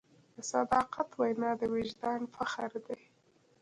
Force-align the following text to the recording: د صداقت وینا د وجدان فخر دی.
د 0.35 0.37
صداقت 0.51 1.09
وینا 1.19 1.51
د 1.59 1.61
وجدان 1.73 2.21
فخر 2.35 2.71
دی. 2.85 3.01